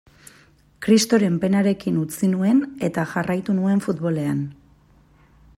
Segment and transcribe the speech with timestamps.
[0.85, 4.45] Kristoren penarekin utzi nuen, eta jarraitu nuen futbolean.